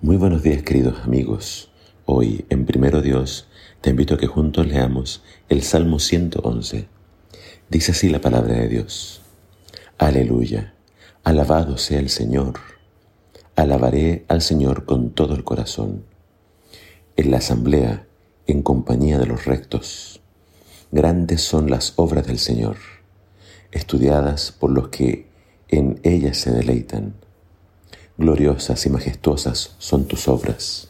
[0.00, 1.72] Muy buenos días queridos amigos.
[2.04, 3.48] Hoy en Primero Dios
[3.80, 6.86] te invito a que juntos leamos el Salmo 111.
[7.68, 9.22] Dice así la palabra de Dios.
[9.98, 10.74] Aleluya.
[11.24, 12.60] Alabado sea el Señor.
[13.56, 16.04] Alabaré al Señor con todo el corazón.
[17.16, 18.06] En la asamblea,
[18.46, 20.20] en compañía de los rectos.
[20.92, 22.76] Grandes son las obras del Señor,
[23.72, 25.26] estudiadas por los que
[25.66, 27.14] en ellas se deleitan.
[28.20, 30.88] Gloriosas y majestuosas son tus obras.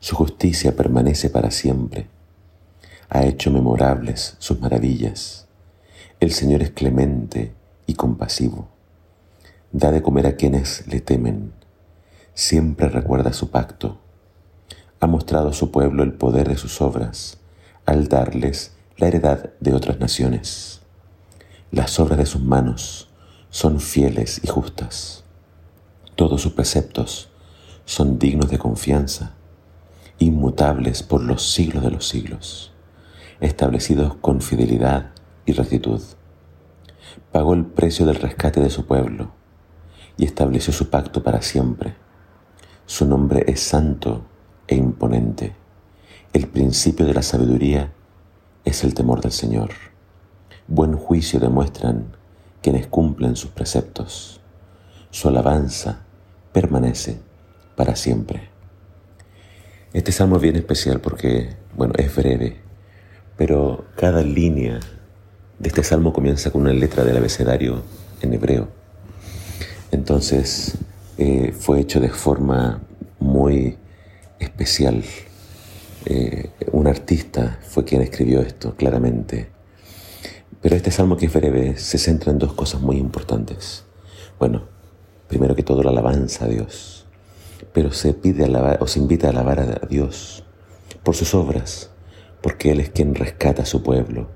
[0.00, 2.08] Su justicia permanece para siempre.
[3.08, 5.46] Ha hecho memorables sus maravillas.
[6.18, 7.54] El Señor es clemente
[7.86, 8.66] y compasivo.
[9.70, 11.52] Da de comer a quienes le temen.
[12.34, 14.00] Siempre recuerda su pacto.
[14.98, 17.38] Ha mostrado a su pueblo el poder de sus obras
[17.86, 20.80] al darles la heredad de otras naciones.
[21.70, 23.10] Las obras de sus manos
[23.48, 25.22] son fieles y justas.
[26.18, 27.28] Todos sus preceptos
[27.84, 29.34] son dignos de confianza,
[30.18, 32.72] inmutables por los siglos de los siglos,
[33.38, 35.12] establecidos con fidelidad
[35.46, 36.02] y rectitud.
[37.30, 39.30] Pagó el precio del rescate de su pueblo
[40.16, 41.94] y estableció su pacto para siempre.
[42.84, 44.24] Su nombre es santo
[44.66, 45.54] e imponente.
[46.32, 47.92] El principio de la sabiduría
[48.64, 49.70] es el temor del Señor.
[50.66, 52.16] Buen juicio demuestran
[52.60, 54.40] quienes cumplen sus preceptos.
[55.12, 56.07] Su alabanza
[56.60, 57.20] permanece
[57.76, 58.48] para siempre.
[59.92, 62.56] Este salmo es bien especial porque, bueno, es breve,
[63.36, 64.80] pero cada línea
[65.60, 67.84] de este salmo comienza con una letra del abecedario
[68.22, 68.66] en hebreo.
[69.92, 70.78] Entonces,
[71.16, 72.80] eh, fue hecho de forma
[73.20, 73.78] muy
[74.40, 75.04] especial.
[76.06, 79.48] Eh, un artista fue quien escribió esto, claramente.
[80.60, 83.84] Pero este salmo que es breve se centra en dos cosas muy importantes.
[84.40, 84.77] Bueno,
[85.28, 87.06] primero que todo la alabanza a Dios,
[87.72, 90.44] pero se pide alabar, o se invita a alabar a Dios
[91.02, 91.90] por sus obras,
[92.40, 94.28] porque Él es quien rescata a su pueblo,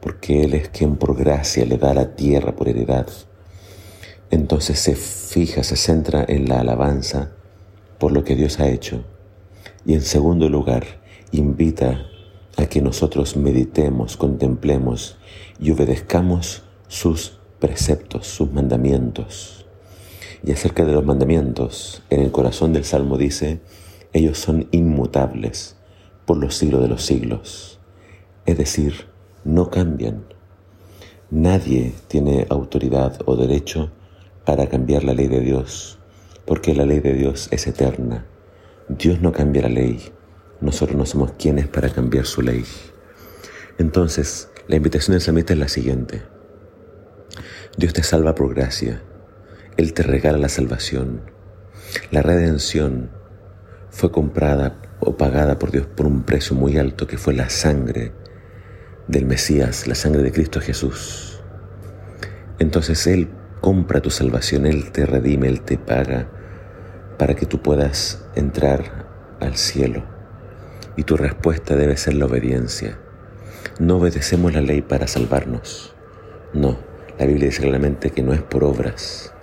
[0.00, 3.08] porque Él es quien por gracia le da la tierra por heredad.
[4.30, 7.32] Entonces se fija, se centra en la alabanza
[7.98, 9.04] por lo que Dios ha hecho.
[9.84, 10.84] Y en segundo lugar,
[11.32, 12.06] invita
[12.56, 15.18] a que nosotros meditemos, contemplemos
[15.60, 19.65] y obedezcamos sus preceptos, sus mandamientos.
[20.44, 23.60] Y acerca de los mandamientos, en el corazón del Salmo dice,
[24.12, 25.76] ellos son inmutables
[26.24, 27.80] por los siglos de los siglos.
[28.44, 29.06] Es decir,
[29.44, 30.24] no cambian.
[31.30, 33.90] Nadie tiene autoridad o derecho
[34.44, 35.98] para cambiar la ley de Dios,
[36.44, 38.26] porque la ley de Dios es eterna.
[38.88, 40.00] Dios no cambia la ley,
[40.60, 42.64] nosotros no somos quienes para cambiar su ley.
[43.78, 46.22] Entonces, la invitación del salmista es la siguiente.
[47.76, 49.02] Dios te salva por gracia,
[49.76, 51.20] él te regala la salvación.
[52.10, 53.10] La redención
[53.90, 58.12] fue comprada o pagada por Dios por un precio muy alto que fue la sangre
[59.06, 61.42] del Mesías, la sangre de Cristo Jesús.
[62.58, 63.28] Entonces Él
[63.60, 66.28] compra tu salvación, Él te redime, Él te paga
[67.18, 69.06] para que tú puedas entrar
[69.40, 70.04] al cielo.
[70.96, 72.98] Y tu respuesta debe ser la obediencia.
[73.78, 75.94] No obedecemos la ley para salvarnos.
[76.54, 76.78] No,
[77.18, 79.34] la Biblia dice claramente que no es por obras.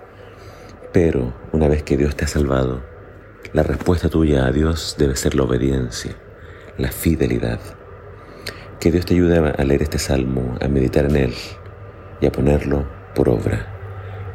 [0.94, 2.80] Pero una vez que Dios te ha salvado,
[3.52, 6.14] la respuesta tuya a Dios debe ser la obediencia,
[6.78, 7.58] la fidelidad.
[8.78, 11.34] Que Dios te ayude a leer este salmo, a meditar en él
[12.20, 13.66] y a ponerlo por obra.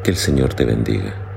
[0.04, 1.29] Que el Señor te bendiga.